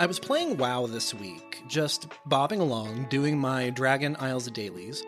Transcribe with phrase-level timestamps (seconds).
[0.00, 5.02] I was playing WoW this week, just bobbing along, doing my Dragon Isles dailies,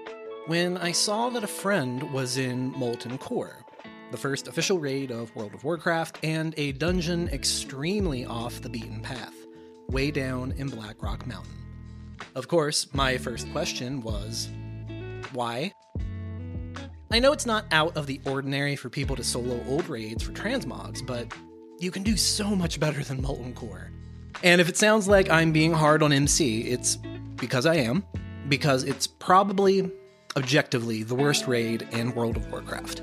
[0.48, 3.64] when I saw that a friend was in Molten Core,
[4.11, 9.00] the first official raid of World of Warcraft, and a dungeon extremely off the beaten
[9.00, 9.32] path,
[9.91, 11.54] way down in Blackrock Mountain.
[12.34, 14.48] Of course, my first question was
[15.32, 15.73] why?
[17.12, 20.32] I know it's not out of the ordinary for people to solo old raids for
[20.32, 21.32] transmogs, but
[21.79, 23.93] you can do so much better than Molten Core.
[24.43, 26.97] And if it sounds like I'm being hard on MC, it's
[27.37, 28.05] because I am,
[28.49, 29.91] because it's probably,
[30.37, 33.03] objectively, the worst raid in World of Warcraft.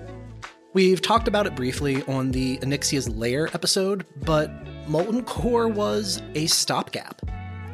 [0.73, 4.52] We've talked about it briefly on the Onyxia's Lair episode, but
[4.88, 7.22] Molten Core was a stopgap.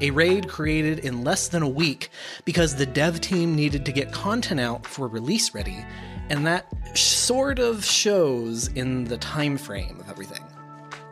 [0.01, 2.09] A raid created in less than a week
[2.43, 5.85] because the dev team needed to get content out for release ready,
[6.29, 6.65] and that
[6.97, 10.43] sort of shows in the time frame of everything.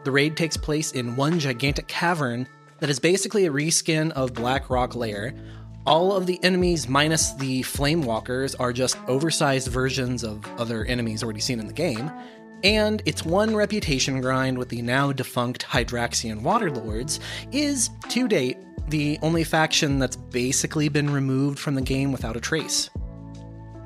[0.03, 2.47] The raid takes place in one gigantic cavern
[2.79, 5.33] that is basically a reskin of Black Rock Lair.
[5.85, 11.39] All of the enemies, minus the Flamewakers, are just oversized versions of other enemies already
[11.39, 12.11] seen in the game.
[12.63, 17.19] And its one reputation grind with the now defunct Hydraxian Waterlords
[17.51, 18.57] is, to date,
[18.89, 22.89] the only faction that's basically been removed from the game without a trace.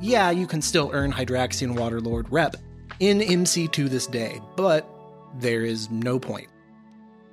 [0.02, 2.55] Yeah, you can still earn Hydraxian Waterlord rep
[3.00, 4.89] in MC to this day, but
[5.39, 6.47] there is no point.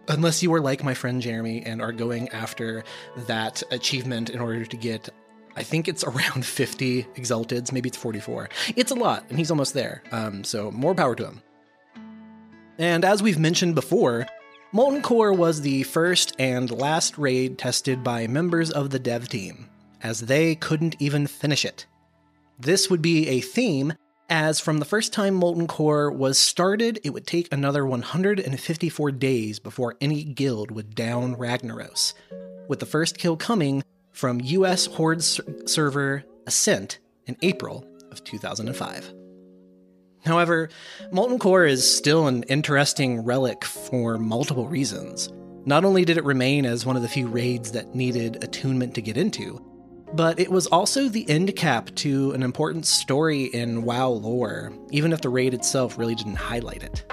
[0.09, 2.83] Unless you are like my friend Jeremy and are going after
[3.27, 5.09] that achievement in order to get,
[5.57, 8.49] I think it's around 50 exalteds, maybe it's 44.
[8.77, 10.03] It's a lot, and he's almost there.
[10.11, 11.43] Um, so more power to him.
[12.79, 14.27] And as we've mentioned before,
[14.73, 19.69] Molten Core was the first and last raid tested by members of the dev team,
[20.03, 21.87] as they couldn't even finish it.
[22.59, 23.93] This would be a theme,
[24.33, 29.59] as from the first time Molten Core was started, it would take another 154 days
[29.59, 32.15] before any guild would down Ragnaros,
[32.67, 39.13] with the first kill coming from US Horde server Ascent in April of 2005.
[40.25, 40.71] However,
[41.11, 45.31] Molten Core is still an interesting relic for multiple reasons.
[45.67, 49.03] Not only did it remain as one of the few raids that needed attunement to
[49.03, 49.63] get into,
[50.15, 55.13] but it was also the end cap to an important story in WoW lore, even
[55.13, 57.05] if the raid itself really didn't highlight it.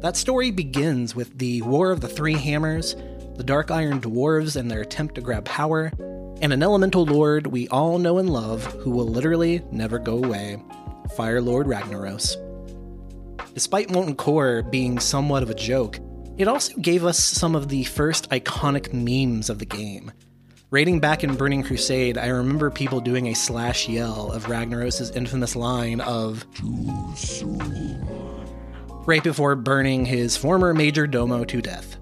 [0.00, 2.94] That story begins with the War of the Three Hammers,
[3.36, 5.92] the Dark Iron Dwarves and their attempt to grab power,
[6.40, 10.62] and an elemental lord we all know and love who will literally never go away
[11.16, 12.36] Fire Lord Ragnaros.
[13.54, 15.98] Despite Molten Core being somewhat of a joke,
[16.38, 20.12] it also gave us some of the first iconic memes of the game.
[20.72, 25.56] Raiding back in Burning Crusade, I remember people doing a slash yell of Ragnaros' infamous
[25.56, 28.06] line of Too soon.
[29.04, 31.96] Right before burning his former Major Domo to death.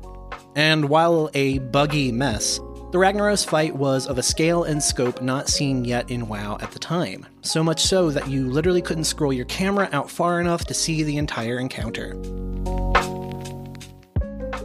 [0.54, 2.58] And while a buggy mess,
[2.92, 6.70] the Ragnaros fight was of a scale and scope not seen yet in WoW at
[6.72, 10.66] the time, so much so that you literally couldn't scroll your camera out far enough
[10.66, 12.12] to see the entire encounter.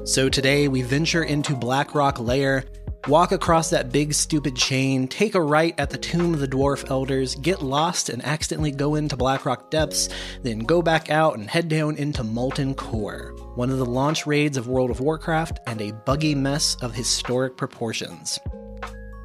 [0.06, 2.66] So today we venture into Blackrock Lair,
[3.08, 6.90] walk across that big stupid chain, take a right at the Tomb of the Dwarf
[6.90, 10.10] Elders, get lost and accidentally go into Blackrock Depths,
[10.42, 14.58] then go back out and head down into Molten Core one of the launch raids
[14.58, 18.40] of World of Warcraft, and a buggy mess of historic proportions.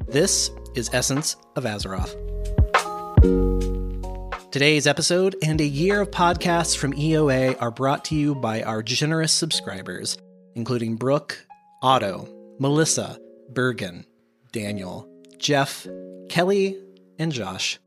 [0.07, 2.15] This is Essence of Azeroth.
[4.51, 8.81] Today's episode and a year of podcasts from EOA are brought to you by our
[8.81, 10.17] generous subscribers,
[10.55, 11.45] including Brooke,
[11.81, 12.27] Otto,
[12.59, 13.17] Melissa,
[13.53, 14.05] Bergen,
[14.51, 15.87] Daniel, Jeff,
[16.29, 16.77] Kelly,
[17.17, 17.79] and Josh.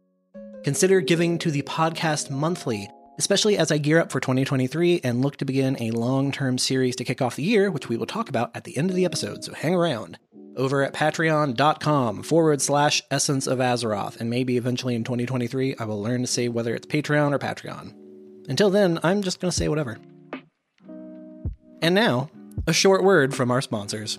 [0.65, 5.37] Consider giving to the podcast monthly especially as I gear up for 2023 and look
[5.39, 8.29] to begin a long term series to kick off the year, which we will talk
[8.29, 10.19] about at the end of the episode, so hang around.
[10.57, 16.03] Over at patreon.com forward slash essence of Azeroth, and maybe eventually in 2023 I will
[16.03, 17.95] learn to say whether it's Patreon or Patreon.
[18.49, 19.99] Until then, I'm just going to say whatever.
[21.81, 22.29] And now,
[22.67, 24.19] a short word from our sponsors.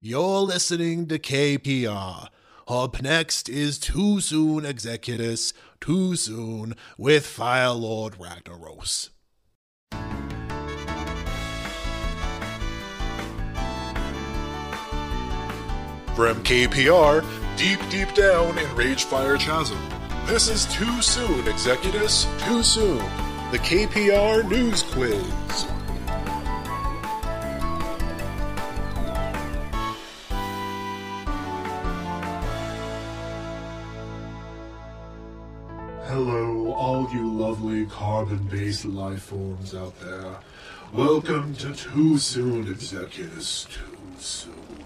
[0.00, 2.28] You're listening to KPR,
[2.68, 9.08] Up next is Too Soon Executus, Too Soon with Fire Lord Ragnaros.
[16.14, 17.24] From KPR,
[17.56, 19.80] deep, deep down in Ragefire Chasm,
[20.26, 22.98] this is Too Soon Executus, Too Soon,
[23.50, 25.77] the KPR News Quiz.
[36.18, 40.38] Hello, all you lovely carbon based life forms out there.
[40.92, 44.84] Welcome to Too Soon Executus Too Soon,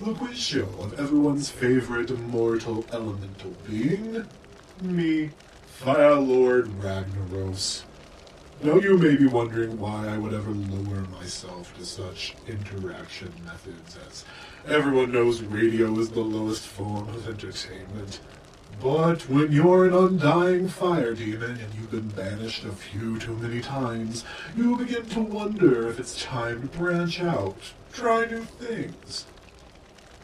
[0.00, 4.26] the quiz show of everyone's favorite immortal elemental being,
[4.82, 5.30] me,
[5.66, 7.84] Fire Lord Ragnaros.
[8.60, 13.96] Now you may be wondering why I would ever lower myself to such interaction methods,
[14.08, 14.24] as
[14.66, 18.18] everyone knows radio is the lowest form of entertainment.
[18.82, 23.60] But when you're an undying fire demon and you've been banished a few too many
[23.60, 24.24] times,
[24.56, 27.56] you begin to wonder if it's time to branch out,
[27.92, 29.26] try new things.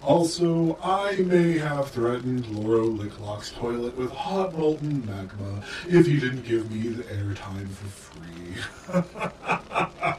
[0.02, 6.44] Also, I may have threatened Loro Licklock's toilet with hot molten magma if he didn't
[6.44, 8.54] give me the airtime for free.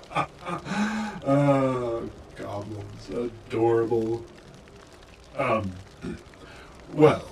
[1.26, 2.02] Ah,
[2.36, 4.26] goblins, adorable.
[5.38, 5.72] Um,
[6.94, 7.24] well,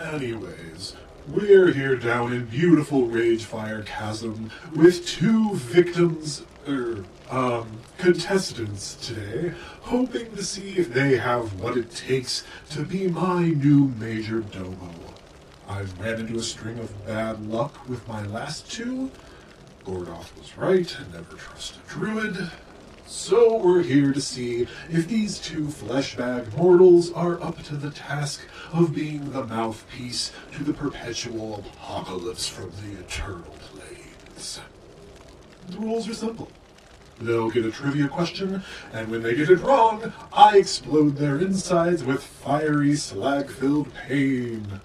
[0.00, 0.94] Anyways,
[1.26, 10.36] we're here down in beautiful Ragefire Chasm with two victims, er, um, contestants today, hoping
[10.36, 14.90] to see if they have what it takes to be my new Major Domo.
[15.66, 19.10] I've ran into a string of bad luck with my last two.
[19.86, 22.50] Gordoth was right, never trust a druid.
[23.06, 28.40] So we're here to see if these two fleshbag mortals are up to the task
[28.72, 34.60] of being the mouthpiece to the perpetual apocalypse from the eternal planes.
[35.68, 36.50] The rules are simple.
[37.20, 38.62] They'll get a trivia question,
[38.92, 44.80] and when they get it wrong, I explode their insides with fiery slag-filled pain.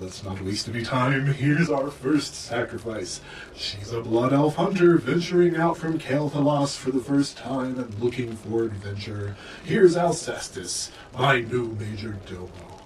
[0.00, 1.26] Let's not waste any time.
[1.26, 3.20] Here's our first sacrifice.
[3.54, 8.34] She's a blood elf hunter venturing out from Quel'Thalas for the first time and looking
[8.34, 9.36] for adventure.
[9.62, 12.80] Here's Alcestis, my new major domo.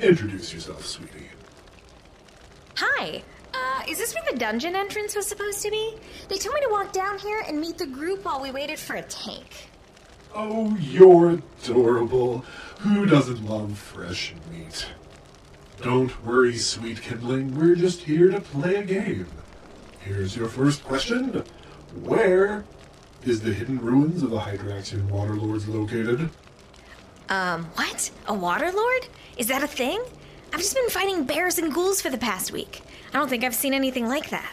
[0.00, 1.28] Introduce yourself, sweetie.
[2.76, 3.22] Hi.
[3.52, 5.96] Uh, is this where the dungeon entrance was supposed to be?
[6.28, 8.96] They told me to walk down here and meet the group while we waited for
[8.96, 9.68] a tank.
[10.34, 12.44] Oh, you're adorable.
[12.80, 14.86] Who doesn't love fresh meat?
[15.82, 17.54] Don't worry, sweet kindling.
[17.54, 19.26] We're just here to play a game.
[20.00, 21.44] Here's your first question.
[22.02, 22.64] Where
[23.24, 26.30] is the hidden ruins of the Hydraxian Waterlords located?
[27.28, 28.10] Um, what?
[28.26, 29.06] A water lord?
[29.36, 30.02] Is that a thing?
[30.52, 32.82] I've just been fighting bears and ghouls for the past week.
[33.12, 34.52] I don't think I've seen anything like that.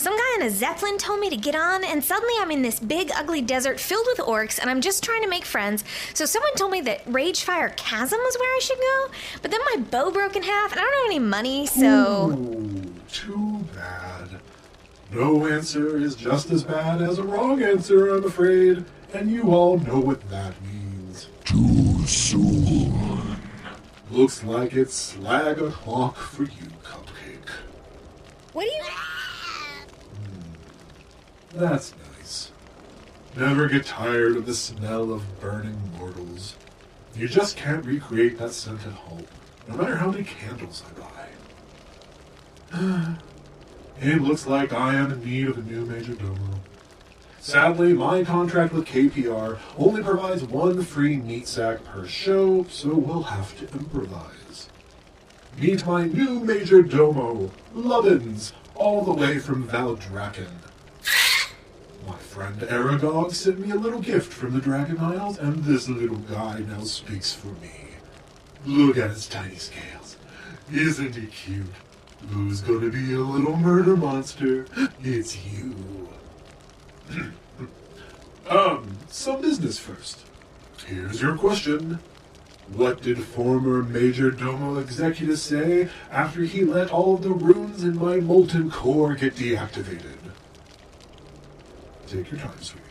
[0.00, 2.80] Some guy in a zeppelin told me to get on, and suddenly I'm in this
[2.80, 5.84] big, ugly desert filled with orcs, and I'm just trying to make friends.
[6.14, 9.08] So someone told me that Ragefire Chasm was where I should go,
[9.42, 12.30] but then my bow broke in half, and I don't have any money, so.
[12.30, 14.40] Ooh, too bad.
[15.12, 19.78] No answer is just as bad as a wrong answer, I'm afraid, and you all
[19.80, 21.28] know what that means.
[21.44, 23.36] Too soon.
[24.10, 27.50] Looks like it's slag o'clock for you, Cupcake.
[28.54, 29.09] What do you.
[31.52, 32.50] That's nice.
[33.36, 36.56] Never get tired of the smell of burning mortals.
[37.16, 39.26] You just can't recreate that scent at home,
[39.66, 41.26] no matter how many candles I buy.
[44.00, 46.60] it looks like I am in need of a new major domo.
[47.40, 53.24] Sadly, my contract with KPR only provides one free meat sack per show, so we'll
[53.24, 54.68] have to improvise.
[55.58, 60.69] Meet my new major domo, Lubbins, all the way from Valdrakken.
[62.10, 66.16] My friend Aragog sent me a little gift from the Dragon Isles, and this little
[66.16, 67.70] guy now speaks for me.
[68.66, 70.16] Look at his tiny scales.
[70.72, 71.66] Isn't he cute?
[72.30, 74.66] Who's gonna be a little murder monster?
[75.04, 76.08] It's you.
[78.50, 80.26] um, some business first.
[80.86, 82.00] Here's your question.
[82.74, 88.16] What did former Major Domo Executus say after he let all the runes in my
[88.16, 90.19] molten core get deactivated?
[92.10, 92.84] Take your time, sweetie.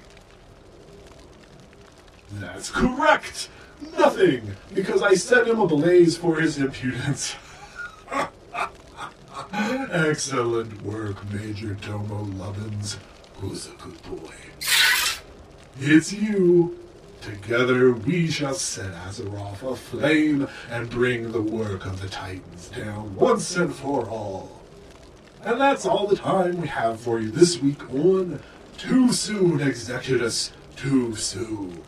[2.35, 3.49] That's correct!
[3.97, 4.55] Nothing!
[4.73, 7.35] Because I set him ablaze for his impudence.
[9.51, 12.95] Excellent work, Major Domo Lubbins.
[13.41, 14.33] Who's a good boy?
[15.81, 16.79] It's you.
[17.19, 23.57] Together we shall set Azeroth aflame and bring the work of the Titans down once
[23.57, 24.61] and for all.
[25.43, 28.39] And that's all the time we have for you this week on
[28.79, 31.83] Too Soon Executus Too Soon.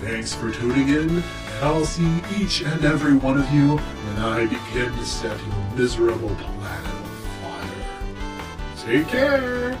[0.00, 1.24] Thanks for tuning in, and
[1.62, 6.34] I'll see each and every one of you when I begin to set your miserable
[6.34, 7.04] planet on
[7.40, 8.84] fire.
[8.84, 9.71] Take care!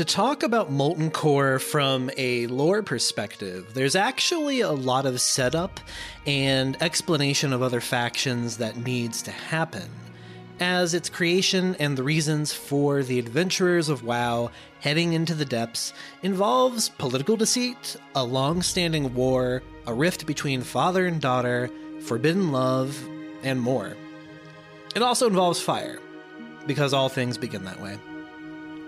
[0.00, 5.78] To talk about Molten Core from a lore perspective, there's actually a lot of setup
[6.24, 9.90] and explanation of other factions that needs to happen,
[10.58, 15.92] as its creation and the reasons for the adventurers of WoW heading into the depths
[16.22, 21.68] involves political deceit, a long standing war, a rift between father and daughter,
[22.00, 22.98] forbidden love,
[23.42, 23.94] and more.
[24.96, 25.98] It also involves fire,
[26.66, 27.98] because all things begin that way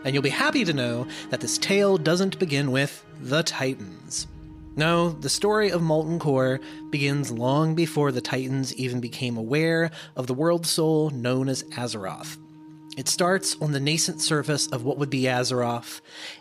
[0.05, 4.27] and you'll be happy to know that this tale doesn't begin with the Titans.
[4.75, 6.59] No, the story of Molten Core
[6.91, 12.39] begins long before the Titans even became aware of the world soul known as Azeroth.
[12.97, 16.01] It starts on the nascent surface of what would be Azeroth,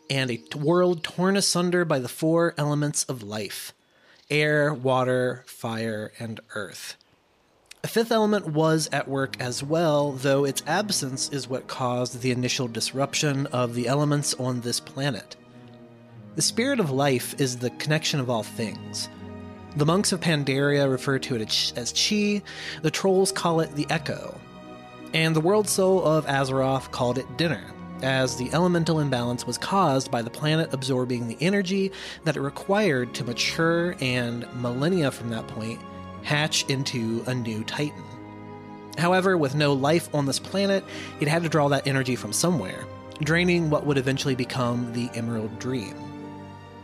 [0.10, 3.74] and a world torn asunder by the four elements of life
[4.30, 6.96] air, water, fire, and earth.
[7.84, 12.30] A fifth element was at work as well, though its absence is what caused the
[12.30, 15.36] initial disruption of the elements on this planet.
[16.36, 19.10] The spirit of life is the connection of all things.
[19.78, 22.44] The monks of Pandaria refer to it as Chi,
[22.84, 24.40] the trolls call it the Echo,
[25.16, 27.64] and the world soul of Azeroth called it Dinner,
[28.04, 31.92] as the elemental imbalance was caused by the planet absorbing the energy
[32.26, 35.80] that it required to mature and millennia from that point
[36.24, 38.04] hatch into a new Titan.
[38.98, 40.84] However, with no life on this planet,
[41.20, 42.86] it had to draw that energy from somewhere,
[43.22, 45.96] draining what would eventually become the Emerald Dream.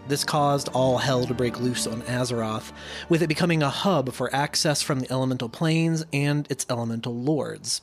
[0.08, 2.72] This caused all hell to break loose on Azeroth,
[3.10, 7.82] with it becoming a hub for access from the elemental planes and its elemental lords.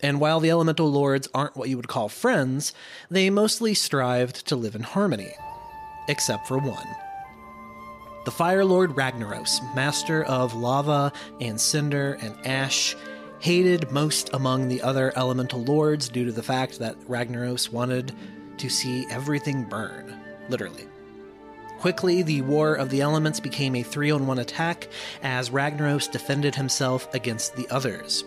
[0.00, 2.74] And while the elemental lords aren't what you would call friends,
[3.08, 5.32] they mostly strived to live in harmony.
[6.08, 7.03] Except for one.
[8.24, 11.12] The Fire Lord Ragnaros, master of lava
[11.42, 12.96] and cinder and ash,
[13.40, 18.12] hated most among the other elemental lords due to the fact that Ragnaros wanted
[18.56, 20.86] to see everything burn, literally.
[21.80, 24.88] Quickly, the War of the Elements became a three on one attack
[25.22, 28.24] as Ragnaros defended himself against the others.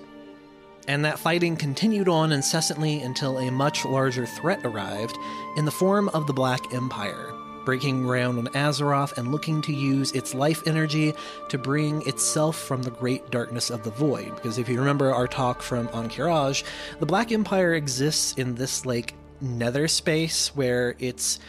[0.87, 5.17] And that fighting continued on incessantly until a much larger threat arrived
[5.57, 7.33] in the form of the Black Empire,
[7.67, 11.13] breaking ground on Azeroth and looking to use its life energy
[11.49, 14.33] to bring itself from the great darkness of the void.
[14.35, 16.63] Because if you remember our talk from Ahn'Qiraj,
[17.01, 21.41] the Black Empire exists in this like nether space where it's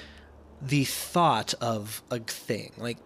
[0.61, 2.73] the thought of a thing.
[2.79, 2.99] Like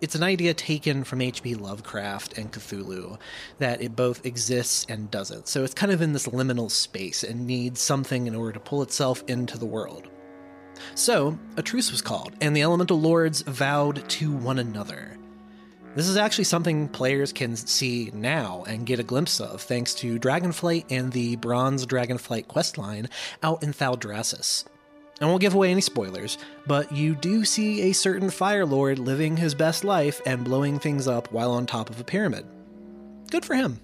[0.00, 1.54] it's an idea taken from H.P.
[1.54, 3.20] Lovecraft and Cthulhu
[3.60, 5.46] that it both exists and doesn't.
[5.46, 8.82] So it's kind of in this liminal space and needs something in order to pull
[8.82, 10.08] itself into the world.
[10.94, 15.16] So, a truce was called, and the elemental lords vowed to one another.
[15.94, 20.18] This is actually something players can see now and get a glimpse of thanks to
[20.18, 23.08] Dragonflight and the Bronze Dragonflight questline
[23.42, 24.66] out in Thaldraszus.
[25.22, 29.38] I won't give away any spoilers, but you do see a certain Fire Lord living
[29.38, 32.46] his best life and blowing things up while on top of a pyramid.
[33.30, 33.80] Good for him.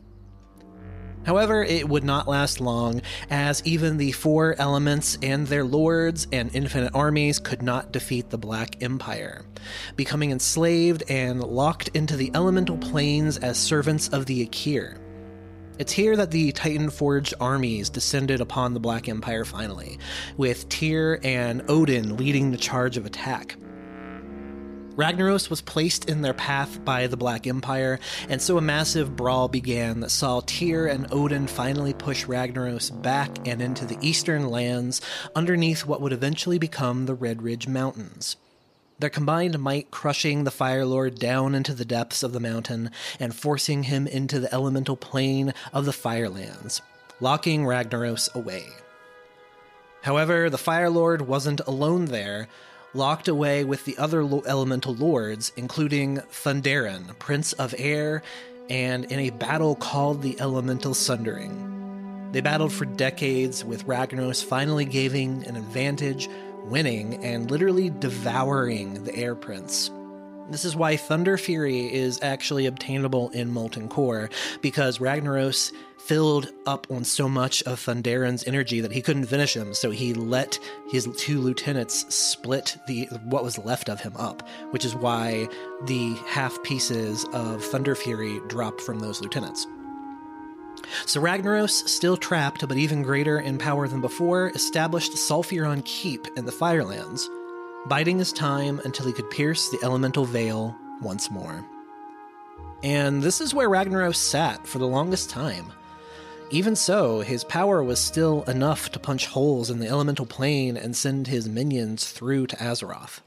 [1.24, 6.54] However, it would not last long, as even the four elements and their lords and
[6.54, 9.44] infinite armies could not defeat the Black Empire,
[9.96, 14.98] becoming enslaved and locked into the elemental planes as servants of the Akir.
[15.78, 19.98] It's here that the Titan Forged armies descended upon the Black Empire finally,
[20.36, 23.56] with Tyr and Odin leading the charge of attack.
[24.96, 29.48] Ragnaros was placed in their path by the Black Empire, and so a massive brawl
[29.48, 35.00] began that saw Tyr and Odin finally push Ragnaros back and into the eastern lands
[35.34, 38.36] underneath what would eventually become the Red Ridge Mountains.
[38.98, 43.34] Their combined might crushing the Fire Lord down into the depths of the mountain and
[43.34, 46.82] forcing him into the elemental plane of the Firelands,
[47.18, 48.66] locking Ragnaros away.
[50.02, 52.48] However, the Fire Lord wasn't alone there,
[52.94, 58.22] locked away with the other lo- elemental lords, including Thunderaan, Prince of Air,
[58.68, 62.30] and in a battle called the Elemental Sundering.
[62.32, 66.28] They battled for decades, with Ragnaros finally gaining an advantage,
[66.64, 69.90] winning and literally devouring the Air Prince.
[70.52, 74.28] This is why Thunder Fury is actually obtainable in Molten Core,
[74.60, 79.72] because Ragnaros filled up on so much of Thunderaan's energy that he couldn't finish him,
[79.72, 80.58] so he let
[80.90, 85.48] his two lieutenants split the what was left of him up, which is why
[85.86, 89.66] the half pieces of Thunder Fury drop from those lieutenants.
[91.06, 96.44] So Ragnaros, still trapped but even greater in power than before, established Sulfuron Keep in
[96.44, 97.30] the Firelands,
[97.86, 101.64] biding his time until he could pierce the elemental veil once more.
[102.82, 105.72] And this is where Ragnaros sat for the longest time.
[106.50, 110.94] Even so, his power was still enough to punch holes in the elemental plane and
[110.94, 113.20] send his minions through to Azeroth.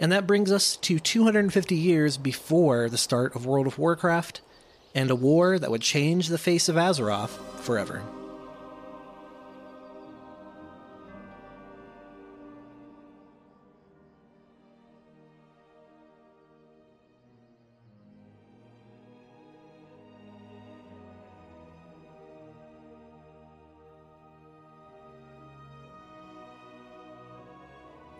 [0.00, 4.40] And that brings us to 250 years before the start of World of Warcraft
[4.94, 8.02] and a war that would change the face of Azeroth forever.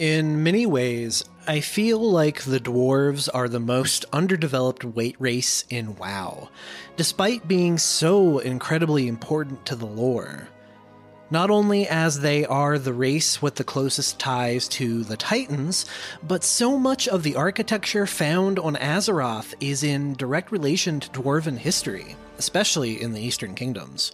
[0.02, 5.94] In many ways, I feel like the dwarves are the most underdeveloped weight race in
[5.94, 6.48] WoW,
[6.96, 10.48] despite being so incredibly important to the lore.
[11.30, 15.86] Not only as they are the race with the closest ties to the Titans,
[16.26, 21.58] but so much of the architecture found on Azeroth is in direct relation to dwarven
[21.58, 24.10] history, especially in the Eastern Kingdoms.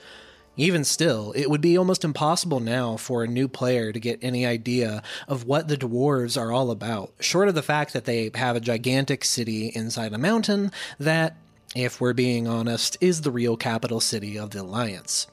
[0.59, 4.45] Even still, it would be almost impossible now for a new player to get any
[4.45, 8.57] idea of what the dwarves are all about, short of the fact that they have
[8.57, 11.37] a gigantic city inside a mountain that,
[11.77, 15.29] if we're being honest, is the real capital city of the Alliance.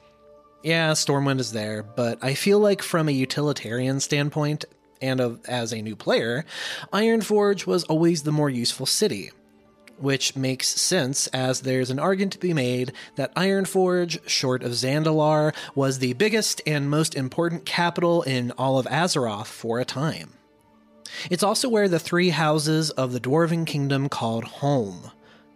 [0.61, 4.65] Yeah, Stormwind is there, but I feel like from a utilitarian standpoint,
[5.01, 6.45] and of, as a new player,
[6.93, 9.31] Ironforge was always the more useful city
[9.97, 15.53] which makes sense as there's an argument to be made that Ironforge, short of Zandalar,
[15.73, 20.33] was the biggest and most important capital in all of Azeroth for a time.
[21.29, 25.11] It's also where the three houses of the Dwarven Kingdom called home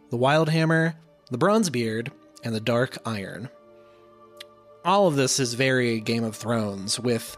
[0.10, 0.96] the Wildhammer,
[1.30, 2.10] the Bronzebeard,
[2.44, 3.50] and the Dark Iron
[4.86, 7.36] all of this is very Game of Thrones, with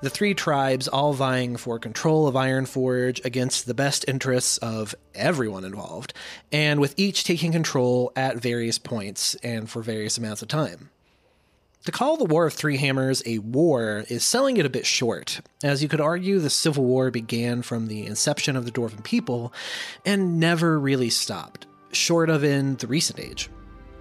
[0.00, 5.64] the three tribes all vying for control of Ironforge against the best interests of everyone
[5.64, 6.14] involved,
[6.52, 10.90] and with each taking control at various points and for various amounts of time.
[11.84, 15.40] To call the War of Three Hammers a war is selling it a bit short,
[15.62, 19.52] as you could argue the Civil War began from the inception of the Dwarven people
[20.06, 23.50] and never really stopped, short of in the recent age.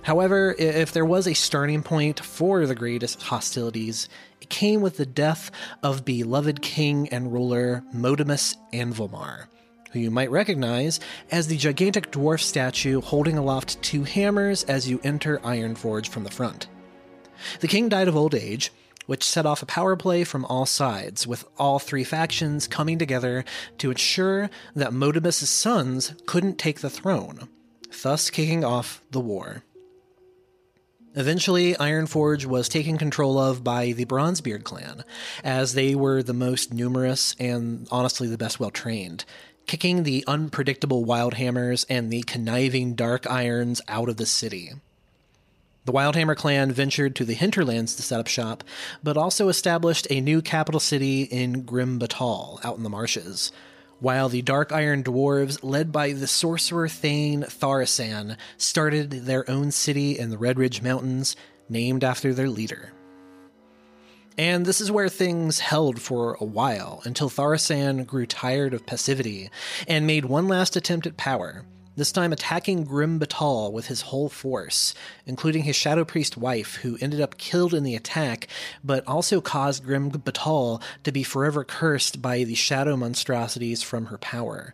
[0.04, 4.10] However, if there was a starting point for the greatest hostilities,
[4.42, 5.50] it came with the death
[5.82, 9.46] of beloved king and ruler Modimus Anvilmar,
[9.92, 11.00] who you might recognize
[11.32, 16.32] as the gigantic dwarf statue holding aloft two hammers as you enter Ironforge from the
[16.32, 16.68] front.
[17.62, 18.74] The king died of old age,
[19.06, 23.46] which set off a power play from all sides, with all three factions coming together
[23.78, 27.48] to ensure that Modimus' sons couldn't take the throne,
[28.02, 29.63] thus kicking off the war.
[31.15, 35.04] Eventually, Ironforge was taken control of by the Bronzebeard clan,
[35.43, 39.23] as they were the most numerous and honestly the best well trained,
[39.67, 44.71] kicking the unpredictable Wildhammers and the conniving Dark Irons out of the city.
[45.86, 48.63] The Wildhammer clan ventured to the hinterlands to set up shop,
[49.04, 53.52] but also established a new capital city in Grim Batol, out in the marshes,
[54.04, 60.20] while the Dark Iron Dwarves, led by the sorcerer Thane Thaurissan, started their own city
[60.20, 61.38] in the Red Ridge Mountains,
[61.70, 62.92] named after their leader.
[64.38, 69.50] And this is where things held for a while, until Thaurissan grew tired of passivity
[69.88, 74.30] and made one last attempt at power, this time attacking Grim Batol with his whole
[74.30, 78.48] force, including his Shadow Priest wife, who ended up killed in the attack,
[78.84, 84.18] but also caused Grim Batol to be forever cursed by the shadow monstrosities from her
[84.18, 84.74] power.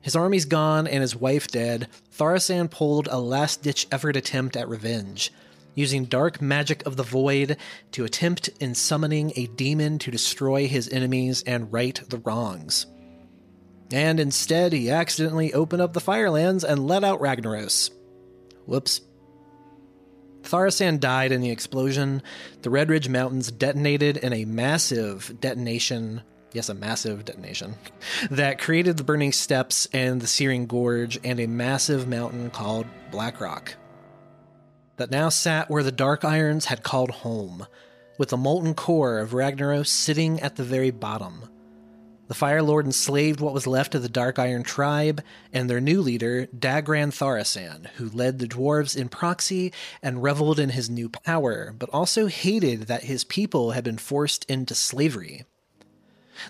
[0.00, 4.68] His army's gone and his wife dead, Thaurissan pulled a last ditch effort attempt at
[4.68, 5.32] revenge,
[5.74, 7.56] using dark magic of the void
[7.90, 12.86] to attempt in summoning a demon to destroy his enemies and right the wrongs
[13.92, 17.90] and instead he accidentally opened up the Firelands and let out Ragnaros.
[18.66, 19.00] Whoops.
[20.42, 22.22] Thaurissan died in the explosion.
[22.62, 26.22] The Red Ridge Mountains detonated in a massive detonation.
[26.52, 27.74] Yes, a massive detonation
[28.30, 33.76] that created the Burning Steppes and the Searing Gorge and a massive mountain called Blackrock
[34.96, 37.66] that now sat where the Dark Irons had called home,
[38.18, 41.48] with the molten core of Ragnaros sitting at the very bottom.
[42.28, 46.02] The Fire Lord enslaved what was left of the Dark Iron tribe and their new
[46.02, 51.72] leader, Dagran Thaurissan, who led the dwarves in proxy and reveled in his new power,
[51.78, 55.44] but also hated that his people had been forced into slavery.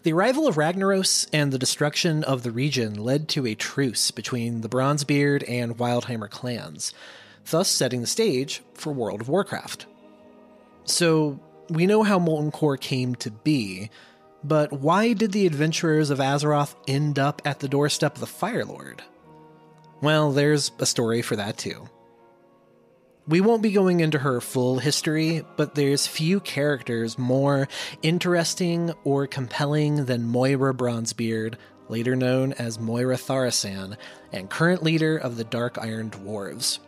[0.03, 4.63] The arrival of Ragnaros and the destruction of the region led to a truce between
[4.63, 6.95] the Bronzebeard and Wildhammer clans,
[7.51, 9.87] thus setting the stage for World of Warcraft.
[10.85, 13.91] So, we know how Molten Core came to be,
[14.47, 18.65] but why did the adventurers of Azeroth end up at the doorstep of the Fire
[18.65, 19.03] Lord?
[20.01, 21.89] Well, there's a story for that too.
[23.27, 27.67] We won't be going into her full history, but there's few characters more
[28.03, 31.57] interesting or compelling than Moira Bronzebeard,
[31.89, 33.97] later known as Moira Thaurissan,
[34.31, 36.79] and current leader of the Dark Iron Dwarves.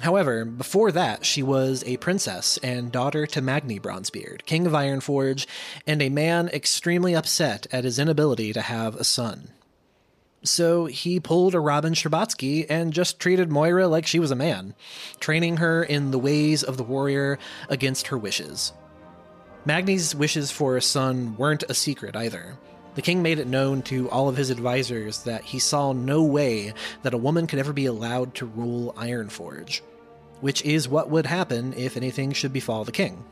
[0.00, 5.46] However, before that, she was a princess and daughter to Magni Bronzebeard, king of Ironforge,
[5.86, 9.48] and a man extremely upset at his inability to have a son.
[10.44, 14.74] So he pulled a Robin Scherbatsky and just treated Moira like she was a man,
[15.18, 18.72] training her in the ways of the warrior against her wishes.
[19.64, 22.56] Magni's wishes for a son weren't a secret either.
[22.98, 26.74] The king made it known to all of his advisors that he saw no way
[27.04, 29.82] that a woman could ever be allowed to rule Ironforge,
[30.40, 33.24] which is what would happen if anything should befall the king.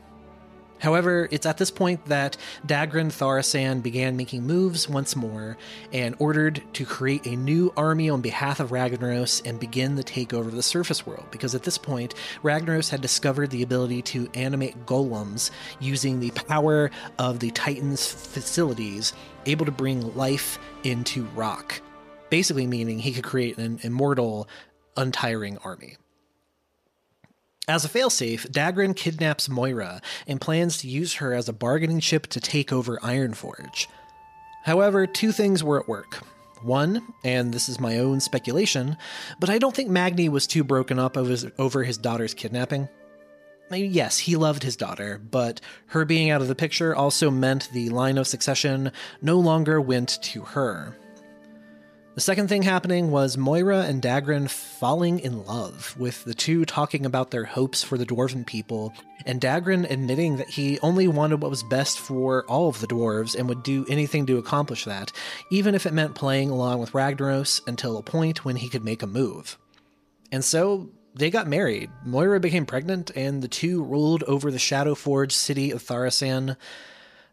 [0.79, 5.57] However, it's at this point that Dagran Thaurissan began making moves once more
[5.91, 10.47] and ordered to create a new army on behalf of Ragnaros and begin the takeover
[10.47, 11.25] of the surface world.
[11.31, 12.13] Because at this point,
[12.43, 19.13] Ragnaros had discovered the ability to animate golems using the power of the Titan's facilities,
[19.45, 21.81] able to bring life into rock.
[22.29, 24.47] Basically, meaning he could create an immortal,
[24.95, 25.97] untiring army.
[27.69, 32.27] As a failsafe, Dagran kidnaps Moira and plans to use her as a bargaining chip
[32.27, 33.87] to take over Ironforge.
[34.63, 36.23] However, two things were at work.
[36.61, 38.95] One, and this is my own speculation,
[39.41, 42.87] but I don't think Magni was too broken up over his, daughter's kidnapping.
[43.69, 47.89] Yes, he loved his daughter, but her being out of the picture also meant the
[47.89, 50.95] line of succession no longer went to her.
[52.17, 57.05] The second thing happening was Moira and Dagran falling in love, with the two talking
[57.05, 58.91] about their hopes for the dwarven people,
[59.27, 63.35] and Dagran admitting that he only wanted what was best for all of the dwarves
[63.35, 65.11] and would do anything to accomplish that,
[65.51, 69.03] even if it meant playing along with Ragnaros until a point when he could make
[69.03, 69.59] a move.
[70.31, 71.91] And so they got married.
[72.03, 76.57] Moira became pregnant, and the two ruled over the Shadowforge city of Thaurissan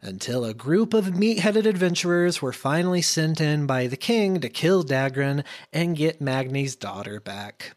[0.04, 4.48] until a group of meat headed adventurers were finally sent in by the king to
[4.48, 7.74] kill Dagran and get Magni's daughter back.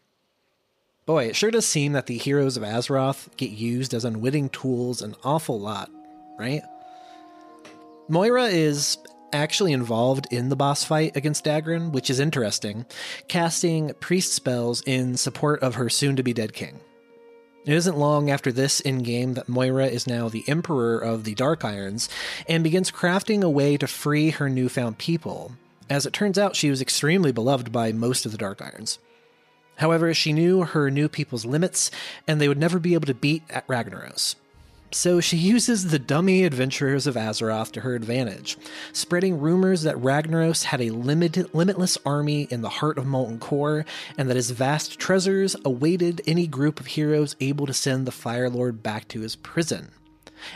[1.06, 5.00] Boy, it sure does seem that the heroes of Azeroth get used as unwitting tools
[5.00, 5.90] an awful lot,
[6.38, 6.62] right?
[8.08, 8.98] Moira is
[9.32, 12.84] actually involved in the boss fight against Dagran, which is interesting,
[13.26, 16.80] casting priest spells in support of her soon to be dead king.
[17.64, 21.34] It isn't long after this in game that Moira is now the Emperor of the
[21.34, 22.08] Dark Irons
[22.48, 25.52] and begins crafting a way to free her newfound people.
[25.90, 28.98] As it turns out, she was extremely beloved by most of the Dark Irons.
[29.76, 31.90] However, she knew her new people's limits,
[32.26, 34.34] and they would never be able to beat at Ragnaros.
[34.90, 38.56] So she uses the dummy adventurers of Azeroth to her advantage,
[38.92, 43.84] spreading rumors that Ragnaros had a limited, limitless army in the heart of Molten Core,
[44.16, 48.50] and that his vast treasures awaited any group of heroes able to send the Fire
[48.50, 49.90] Lord back to his prison.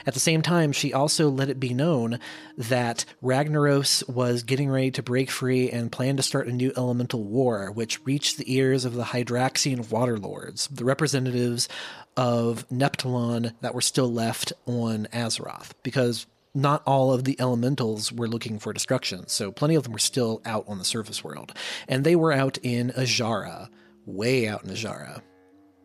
[0.06, 2.18] At the same time, she also let it be known
[2.56, 7.22] that Ragnaros was getting ready to break free and planned to start a new elemental
[7.22, 11.68] war, which reached the ears of the Hydraxian Waterlords, the representatives
[12.16, 18.28] of Neptulon that were still left on Azeroth, because not all of the elementals were
[18.28, 21.52] looking for destruction, so plenty of them were still out on the surface world.
[21.88, 23.68] And they were out in Azshara,
[24.04, 25.22] way out in Azshara.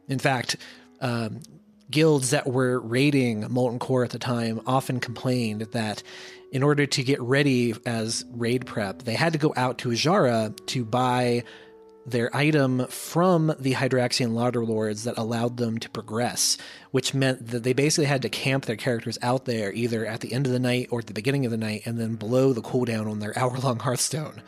[0.10, 0.58] In fact,
[1.00, 1.40] um,
[1.89, 6.04] guilds that were raiding Molten Core at the time often complained that
[6.52, 10.56] in order to get ready as raid prep, they had to go out to Azshara
[10.67, 11.43] to buy
[12.08, 16.58] their item from the Hydraxian Waterlords that allowed them to progress,
[16.91, 20.32] which meant that they basically had to camp their characters out there either at the
[20.32, 22.62] end of the night or at the beginning of the night and then blow the
[22.62, 24.41] cooldown on their hour long Hearthstone.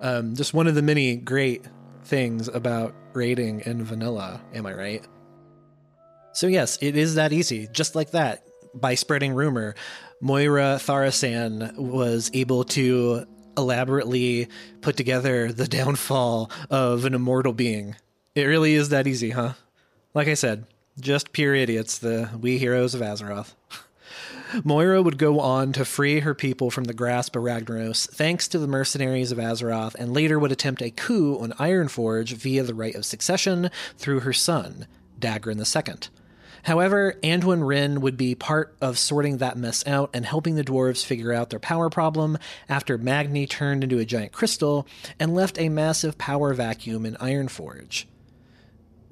[0.00, 1.66] Um, just one of the many great
[2.02, 5.06] things about raiding in vanilla, am I right?
[6.32, 8.46] So, yes, it is that easy, just like that.
[8.74, 9.74] By spreading rumor,
[10.20, 14.48] Moira Thaurissan was able to elaborately
[14.80, 17.96] put together the downfall of an immortal being.
[18.34, 19.54] It really is that easy, huh?
[20.14, 20.66] Like I said,
[21.00, 23.54] just pure idiots, the we heroes of Azeroth.
[24.64, 28.58] Moira would go on to free her people from the grasp of Ragnaros thanks to
[28.58, 32.94] the mercenaries of Azeroth, and later would attempt a coup on Ironforge via the right
[32.94, 34.86] of succession through her son,
[35.18, 36.21] Dagran II.
[36.62, 41.04] However, Anduin Wrynn would be part of sorting that mess out and helping the dwarves
[41.04, 44.86] figure out their power problem after Magni turned into a giant crystal
[45.18, 48.04] and left a massive power vacuum in Ironforge.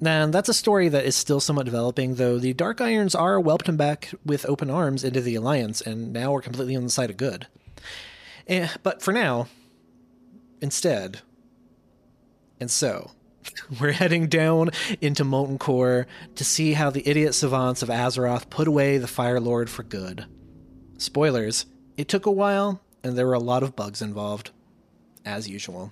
[0.03, 3.77] And that's a story that is still somewhat developing, though the Dark Irons are welcomed
[3.77, 7.17] back with open arms into the Alliance and now are completely on the side of
[7.17, 7.47] good.
[8.47, 9.47] Eh, but for now,
[10.59, 11.21] instead,
[12.59, 13.11] and so,
[13.79, 18.67] we're heading down into Molten Core to see how the idiot savants of Azeroth put
[18.67, 20.25] away the Fire Lord for good.
[20.97, 21.65] Spoilers,
[21.97, 24.51] it took a while, and there were a lot of bugs involved,
[25.25, 25.91] as usual.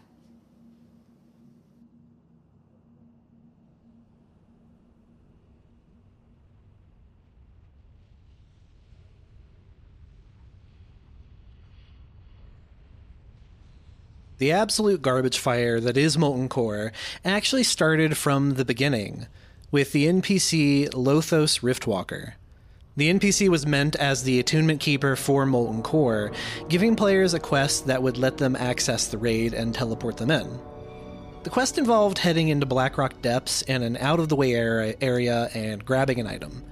[14.39, 16.93] The absolute garbage fire that is Molten Core
[17.25, 19.27] actually started from the beginning
[19.69, 22.35] with the NPC Lothos Riftwaker.
[22.95, 26.31] The NPC was meant as the attunement keeper for Molten Core,
[26.69, 30.57] giving players a quest that would let them access the raid and teleport them in.
[31.43, 35.83] The quest involved heading into Blackrock Depths and an out of the way area and
[35.83, 36.63] grabbing an item.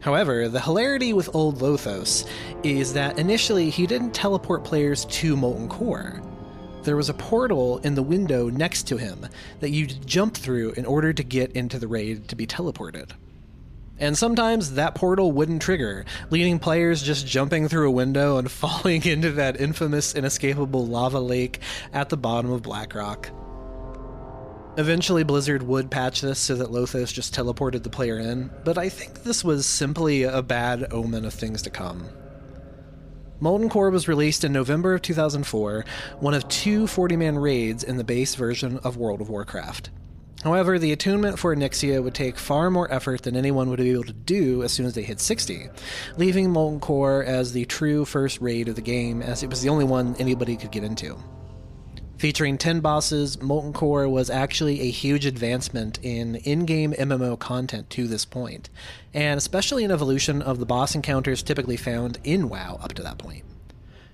[0.00, 2.28] However, the hilarity with old Lothos
[2.64, 6.20] is that initially he didn't teleport players to Molten Core
[6.84, 9.28] there was a portal in the window next to him
[9.60, 13.10] that you'd jump through in order to get into the raid to be teleported.
[13.98, 19.04] And sometimes that portal wouldn't trigger, leading players just jumping through a window and falling
[19.06, 21.60] into that infamous, inescapable lava lake
[21.92, 23.30] at the bottom of Blackrock.
[24.78, 28.88] Eventually, Blizzard would patch this so that Lothos just teleported the player in, but I
[28.88, 32.08] think this was simply a bad omen of things to come.
[33.42, 35.84] Molten Core was released in November of 2004,
[36.20, 39.90] one of two 40 man raids in the base version of World of Warcraft.
[40.44, 44.04] However, the attunement for Onyxia would take far more effort than anyone would be able
[44.04, 45.70] to do as soon as they hit 60,
[46.16, 49.70] leaving Molten Core as the true first raid of the game, as it was the
[49.70, 51.18] only one anybody could get into.
[52.22, 57.90] Featuring 10 bosses, Molten Core was actually a huge advancement in in game MMO content
[57.90, 58.70] to this point,
[59.12, 63.18] and especially an evolution of the boss encounters typically found in WoW up to that
[63.18, 63.42] point.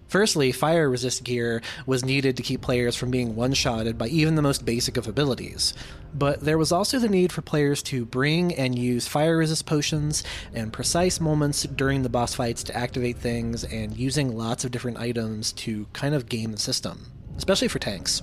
[0.07, 4.37] Firstly, fire resist gear was needed to keep players from being one shotted by even
[4.37, 5.75] the most basic of abilities.
[6.15, 10.25] But there was also the need for players to bring and use fire resist potions
[10.55, 14.97] and precise moments during the boss fights to activate things and using lots of different
[14.97, 17.05] items to kind of game the system
[17.39, 18.23] especially for tanks.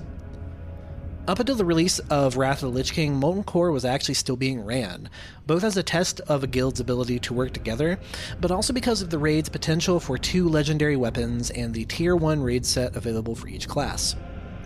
[1.27, 4.35] Up until the release of Wrath of the Lich King, Molten Core was actually still
[4.35, 5.09] being ran,
[5.47, 7.97] both as a test of a guild's ability to work together,
[8.39, 12.41] but also because of the raid's potential for two legendary weapons and the Tier 1
[12.41, 14.15] raid set available for each class.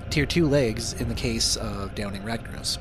[0.10, 2.78] Tier 2 legs in the case of Downing Ragnaros.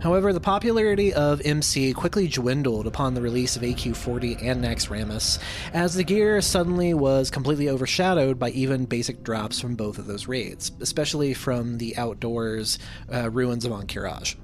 [0.00, 5.40] However, the popularity of MC quickly dwindled upon the release of AQ40 and Naxxramas,
[5.72, 10.28] as the gear suddenly was completely overshadowed by even basic drops from both of those
[10.28, 12.78] raids, especially from the outdoors
[13.12, 14.36] uh, ruins of Ahn'Qiraj.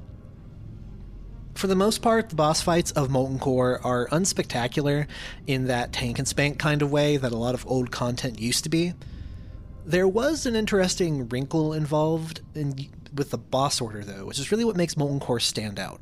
[1.55, 5.07] For the most part, the boss fights of Molten Core are unspectacular
[5.47, 8.65] in that tank and spank kind of way that a lot of old content used
[8.65, 8.93] to be.
[9.87, 12.75] There was an interesting wrinkle involved in
[13.15, 16.01] with the boss order, though, which is really what makes Molten Core stand out.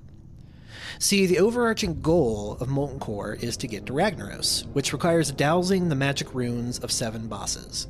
[1.01, 5.89] See, the overarching goal of Molten Core is to get to Ragnaros, which requires dowsing
[5.89, 7.89] the magic runes of seven bosses.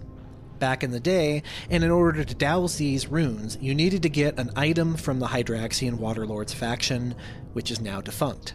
[0.59, 4.39] Back in the day, and in order to douse these runes, you needed to get
[4.39, 7.15] an item from the Hydraxian Waterlords faction,
[7.53, 8.55] which is now defunct.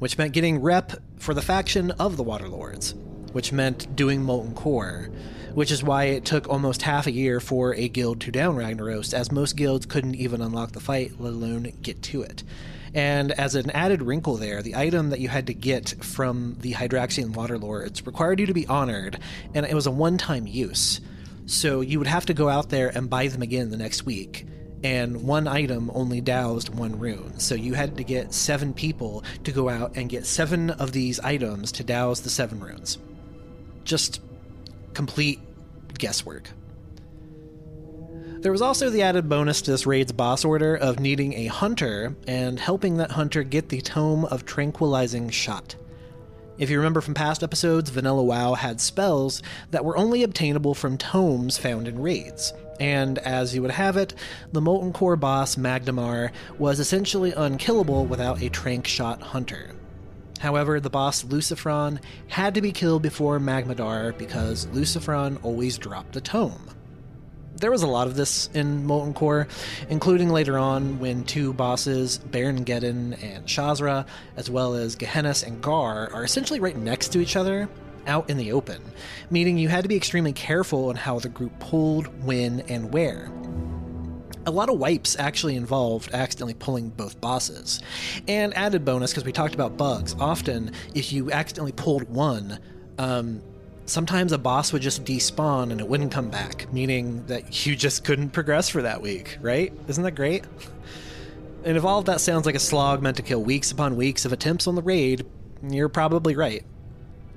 [0.00, 2.94] Which meant getting rep for the faction of the Waterlords,
[3.32, 5.08] which meant doing Molten Core,
[5.54, 9.14] which is why it took almost half a year for a guild to down Ragnaros,
[9.14, 12.42] as most guilds couldn't even unlock the fight, let alone get to it.
[12.94, 16.72] And as an added wrinkle there, the item that you had to get from the
[16.72, 19.18] Hydraxian Waterlords required you to be honored,
[19.54, 21.00] and it was a one time use.
[21.46, 24.46] So you would have to go out there and buy them again the next week.
[24.84, 27.38] And one item only doused one rune.
[27.38, 31.20] So you had to get seven people to go out and get seven of these
[31.20, 32.98] items to douse the seven runes.
[33.84, 34.20] Just
[34.94, 35.40] complete
[35.98, 36.50] guesswork.
[38.40, 42.16] There was also the added bonus to this raid's boss order of needing a hunter
[42.26, 45.76] and helping that hunter get the Tome of Tranquilizing Shot.
[46.58, 50.98] If you remember from past episodes, Vanilla WoW had spells that were only obtainable from
[50.98, 52.52] tomes found in raids.
[52.80, 54.14] And as you would have it,
[54.50, 59.70] the Molten Core boss Magmadar was essentially unkillable without a Tranq Shot Hunter.
[60.40, 66.20] However, the boss Lucifron had to be killed before Magmadar because Lucifron always dropped a
[66.20, 66.68] tome.
[67.56, 69.46] There was a lot of this in Molten Core,
[69.88, 75.62] including later on when two bosses, Baron Geddon and Shazzrah, as well as Gehennas and
[75.62, 77.68] Gar, are essentially right next to each other
[78.08, 78.82] out in the open,
[79.30, 83.30] meaning you had to be extremely careful on how the group pulled, when, and where
[84.46, 87.80] a lot of wipes actually involved accidentally pulling both bosses.
[88.28, 92.58] And added bonus, because we talked about bugs, often if you accidentally pulled one,
[92.98, 93.42] um,
[93.86, 98.04] sometimes a boss would just despawn and it wouldn't come back, meaning that you just
[98.04, 99.72] couldn't progress for that week, right?
[99.88, 100.44] Isn't that great?
[101.64, 104.24] And if all of that sounds like a slog meant to kill weeks upon weeks
[104.24, 105.24] of attempts on the raid,
[105.62, 106.64] you're probably right.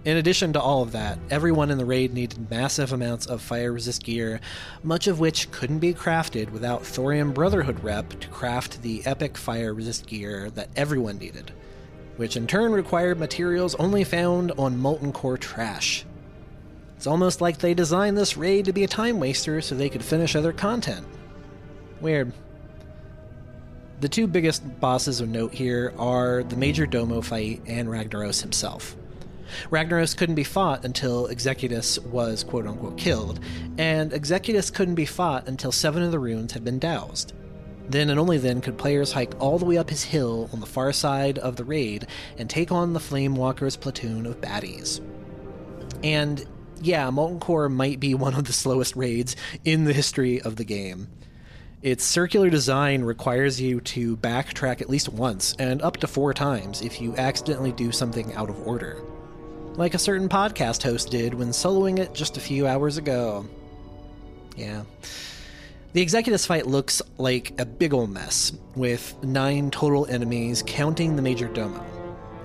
[0.05, 3.73] In addition to all of that, everyone in the raid needed massive amounts of fire
[3.73, 4.39] resist gear,
[4.83, 9.73] much of which couldn't be crafted without Thorium Brotherhood rep to craft the epic fire
[9.73, 11.51] resist gear that everyone needed,
[12.17, 16.05] which in turn required materials only found on Molten Core trash.
[16.97, 20.05] It's almost like they designed this raid to be a time waster so they could
[20.05, 21.07] finish other content.
[21.99, 22.31] Weird.
[24.01, 28.95] The two biggest bosses of note here are the Major Domo fight and Ragnaros himself.
[29.69, 33.39] Ragnaros couldn't be fought until Executus was quote unquote killed,
[33.77, 37.33] and Executus couldn't be fought until seven of the runes had been doused.
[37.89, 40.65] Then and only then could players hike all the way up his hill on the
[40.65, 45.01] far side of the raid and take on the Flamewaker's platoon of baddies.
[46.03, 46.45] And
[46.81, 50.65] yeah, Molten Core might be one of the slowest raids in the history of the
[50.65, 51.09] game.
[51.81, 56.81] Its circular design requires you to backtrack at least once and up to four times
[56.81, 59.03] if you accidentally do something out of order
[59.77, 63.45] like a certain podcast host did when soloing it just a few hours ago.
[64.55, 64.83] Yeah.
[65.93, 71.21] The Executus fight looks like a big ol' mess, with nine total enemies, counting the
[71.21, 71.83] Major Domo.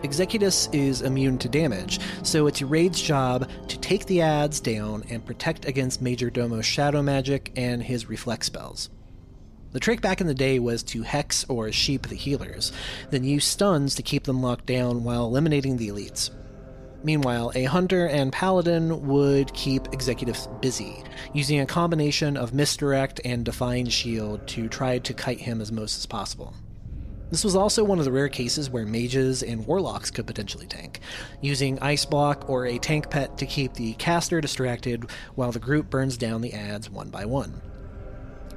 [0.03, 5.25] Executus is immune to damage, so it's raid's job to take the ads down and
[5.25, 8.89] protect against Major Domo's shadow magic and his reflex spells.
[9.73, 12.73] The trick back in the day was to hex or sheep the healers,
[13.11, 16.31] then use stuns to keep them locked down while eliminating the elites.
[17.03, 23.45] Meanwhile, a hunter and paladin would keep Executus busy, using a combination of misdirect and
[23.45, 26.55] divine shield to try to kite him as most as possible.
[27.31, 31.01] This was also one of the rare cases where mages and warlocks could potentially tank,
[31.41, 35.89] using ice block or a tank pet to keep the caster distracted while the group
[35.89, 37.63] burns down the ads one by one.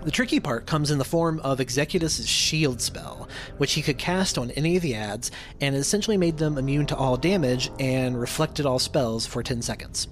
[0.03, 4.37] The tricky part comes in the form of Executus' shield spell, which he could cast
[4.37, 8.65] on any of the ads, and essentially made them immune to all damage and reflected
[8.65, 10.09] all spells for 10 seconds.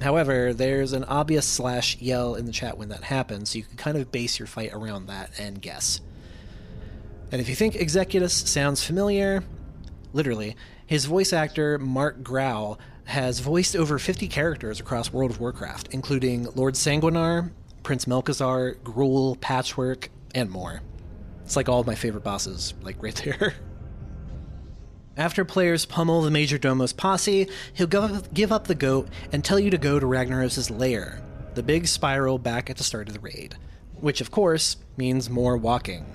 [0.00, 3.76] However, there's an obvious slash yell in the chat when that happens, so you can
[3.76, 6.00] kind of base your fight around that and guess.
[7.32, 9.42] And if you think Executus sounds familiar,
[10.12, 15.88] literally, his voice actor, Mark Grau, has voiced over 50 characters across World of Warcraft,
[15.90, 17.50] including Lord Sanguinar,
[17.90, 20.80] Prince Malchezaar, Gruul, Patchwork, and more.
[21.44, 23.54] It's like all of my favorite bosses, like right there.
[25.16, 29.70] After players pummel the Major Domo's posse, he'll give up the goat and tell you
[29.70, 31.20] to go to Ragnaros' lair,
[31.54, 33.56] the big spiral back at the start of the raid,
[33.94, 36.06] which of course means more walking.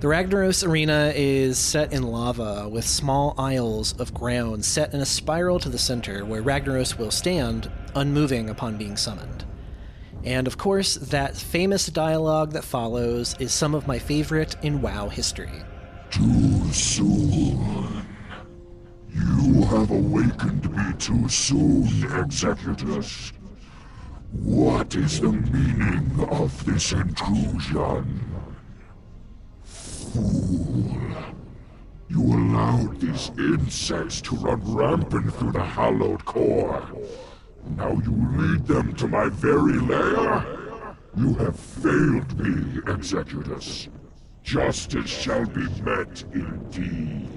[0.00, 5.06] The Ragnaros arena is set in lava with small isles of ground set in a
[5.06, 9.46] spiral to the center where Ragnaros will stand, unmoving upon being summoned.
[10.28, 15.08] And of course, that famous dialogue that follows is some of my favorite in WoW
[15.08, 15.62] history.
[16.10, 18.04] Too soon.
[19.08, 23.32] You have awakened me too soon, Executus.
[24.32, 28.20] What is the meaning of this intrusion?
[29.64, 31.00] Fool.
[32.10, 36.86] You allowed these insects to run rampant through the hallowed core.
[37.76, 40.44] Now you lead them to my very lair?
[41.16, 43.88] You have failed me, Executus.
[44.42, 47.28] Justice shall be met indeed.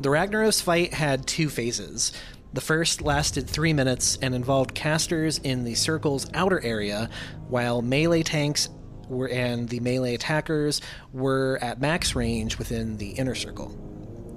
[0.00, 2.12] The Ragnaros fight had two phases.
[2.52, 7.10] The first lasted three minutes and involved casters in the circle's outer area,
[7.48, 8.68] while melee tanks
[9.08, 10.80] were, and the melee attackers
[11.12, 13.76] were at max range within the inner circle.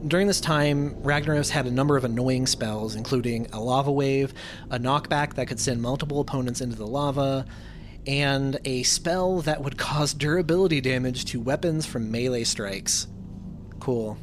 [0.08, 4.34] During this time, Ragnaros had a number of annoying spells, including a lava wave,
[4.72, 7.46] a knockback that could send multiple opponents into the lava,
[8.08, 13.08] and a spell that would cause durability damage to weapons from melee strikes.
[13.80, 14.18] Cool.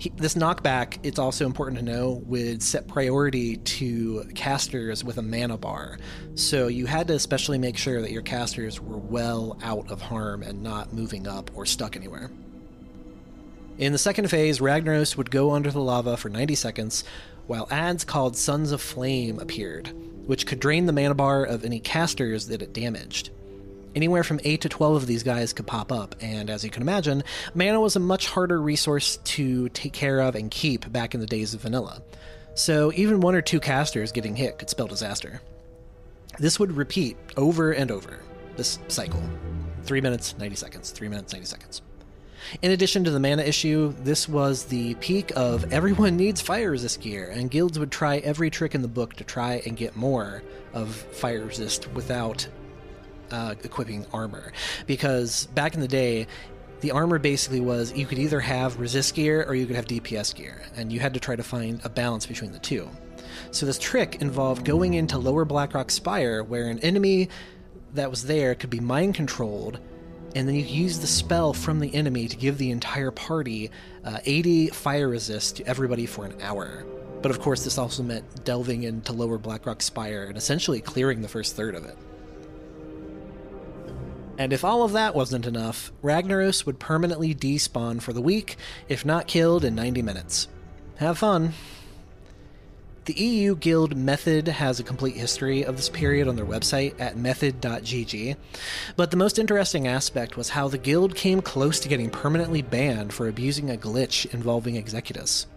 [0.00, 5.22] He, this knockback, it's also important to know, would set priority to casters with a
[5.22, 5.98] mana bar.
[6.34, 10.42] So you had to especially make sure that your casters were well out of harm
[10.42, 12.32] and not moving up or stuck anywhere.
[13.78, 17.04] In the second phase, Ragnaros would go under the lava for 90 seconds,
[17.46, 19.90] while ads called Sons of Flame appeared,
[20.26, 23.30] which could drain the mana bar of any casters that it damaged.
[23.94, 26.82] Anywhere from 8 to 12 of these guys could pop up, and as you can
[26.82, 31.20] imagine, mana was a much harder resource to take care of and keep back in
[31.20, 32.02] the days of vanilla.
[32.54, 35.40] So even one or two casters getting hit could spell disaster.
[36.38, 38.20] This would repeat over and over,
[38.56, 39.22] this cycle
[39.84, 41.82] 3 minutes, 90 seconds, 3 minutes, 90 seconds.
[42.60, 47.00] In addition to the mana issue, this was the peak of everyone needs fire resist
[47.00, 50.42] gear, and guilds would try every trick in the book to try and get more
[50.72, 52.46] of fire resist without
[53.30, 54.52] uh, equipping armor.
[54.86, 56.26] Because back in the day,
[56.80, 60.34] the armor basically was you could either have resist gear or you could have DPS
[60.34, 62.88] gear, and you had to try to find a balance between the two.
[63.50, 67.28] So this trick involved going into Lower Blackrock Spire, where an enemy
[67.94, 69.78] that was there could be mind controlled,
[70.34, 73.70] and then you use the spell from the enemy to give the entire party
[74.04, 76.84] uh, 80 fire resist to everybody for an hour.
[77.20, 81.28] But of course, this also meant delving into Lower Blackrock Spire and essentially clearing the
[81.28, 81.96] first third of it.
[84.38, 88.56] And if all of that wasn't enough, Ragnaros would permanently despawn for the week,
[88.88, 90.48] if not killed in 90 minutes.
[90.96, 91.52] Have fun!
[93.04, 97.16] The EU Guild Method has a complete history of this period on their website at
[97.16, 98.36] method.gg,
[98.94, 103.12] but the most interesting aspect was how the guild came close to getting permanently banned
[103.12, 105.48] for abusing a glitch involving Executus.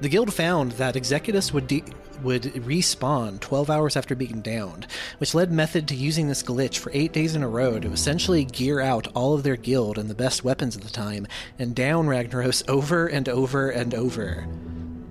[0.00, 1.84] The guild found that Executus would de-
[2.22, 4.86] would respawn 12 hours after being downed,
[5.18, 8.46] which led Method to using this glitch for 8 days in a row to essentially
[8.46, 11.26] gear out all of their guild and the best weapons at the time
[11.58, 14.48] and down Ragnaros over and over and over.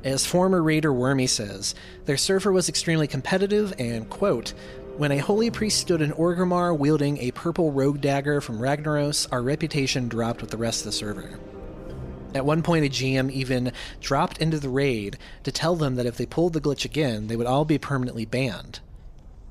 [0.07, 4.53] As former raider Wormy says, their server was extremely competitive and, quote,
[4.95, 9.41] when a holy priest stood in Orgrimmar wielding a purple rogue dagger from Ragnaros, our
[9.41, 11.37] reputation dropped with the rest of the server.
[12.33, 16.15] At one point, a GM even dropped into the raid to tell them that if
[16.15, 18.79] they pulled the glitch again, they would all be permanently banned.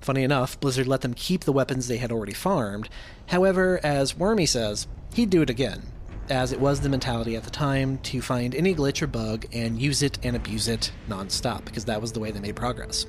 [0.00, 2.88] Funny enough, Blizzard let them keep the weapons they had already farmed.
[3.26, 5.82] However, as Wormy says, he'd do it again,
[6.30, 9.80] as it was the mentality at the time to find any glitch or bug and
[9.80, 13.06] use it and abuse it nonstop, because that was the way they made progress.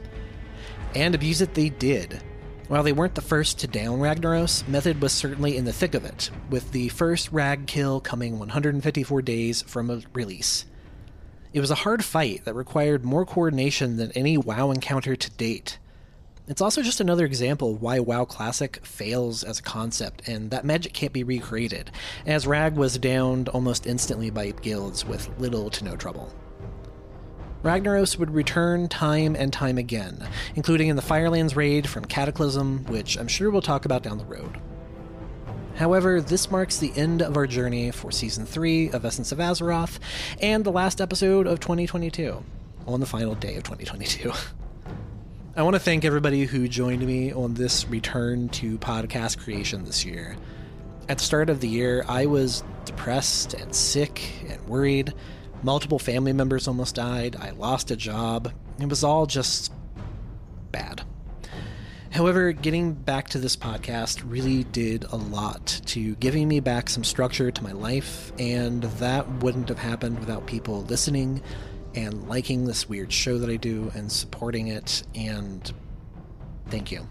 [0.95, 2.21] And abuse it they did.
[2.67, 6.03] While they weren't the first to down Ragnaros, Method was certainly in the thick of
[6.03, 10.65] it, with the first Rag kill coming 154 days from a release.
[11.53, 15.79] It was a hard fight that required more coordination than any WoW encounter to date.
[16.49, 20.93] It's also just another example why WoW Classic fails as a concept, and that magic
[20.93, 21.91] can't be recreated,
[22.25, 26.33] as Rag was downed almost instantly by guilds with little to no trouble.
[27.63, 30.25] Ragnaros would return time and time again,
[30.55, 34.23] including in the Firelands raid from Cataclysm, which I'm sure we'll talk about down the
[34.23, 34.57] road.
[35.75, 39.99] However, this marks the end of our journey for Season 3 of Essence of Azeroth
[40.41, 42.41] and the last episode of 2022,
[42.87, 44.31] on the final day of 2022.
[45.57, 50.05] I want to thank everybody who joined me on this return to podcast creation this
[50.05, 50.37] year.
[51.09, 55.15] At the start of the year, I was depressed and sick and worried
[55.63, 57.35] Multiple family members almost died.
[57.35, 58.53] I lost a job.
[58.79, 59.73] It was all just
[60.71, 61.01] bad.
[62.11, 67.03] However, getting back to this podcast really did a lot to giving me back some
[67.03, 71.41] structure to my life, and that wouldn't have happened without people listening
[71.97, 75.73] and liking this weird show that I do and supporting it, and
[76.67, 77.09] thank you.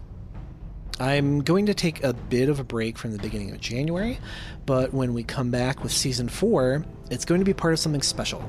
[0.97, 4.17] I'm going to take a bit of a break from the beginning of January,
[4.65, 8.01] but when we come back with season four, it's going to be part of something
[8.01, 8.41] special.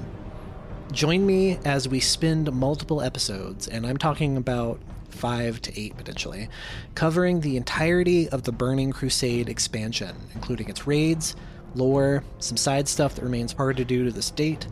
[0.93, 4.81] Join me as we spend multiple episodes, and I'm talking about
[5.11, 6.49] five to eight potentially,
[6.95, 11.35] covering the entirety of the Burning Crusade expansion, including its raids,
[11.75, 14.69] lore, some side stuff that remains hard to do to this date,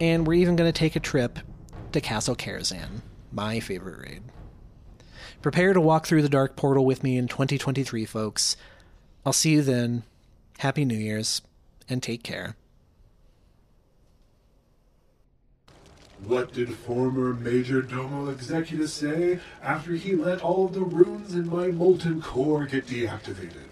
[0.00, 1.38] and we're even going to take a trip
[1.92, 4.22] to Castle Karazhan, my favorite raid.
[5.42, 8.56] Prepare to walk through the Dark Portal with me in 2023, folks.
[9.24, 10.02] I'll see you then.
[10.58, 11.42] Happy New Year's,
[11.88, 12.56] and take care.
[16.24, 21.68] What did former Major Domo Executus say after he let all the runes in my
[21.68, 23.68] molten core get deactivated?